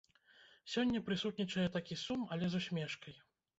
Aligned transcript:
Сёння 0.75 1.01
прысутнічае 1.09 1.67
такі 1.77 2.01
сум, 2.07 2.27
але 2.33 2.45
з 2.57 2.65
усмешкай. 2.65 3.15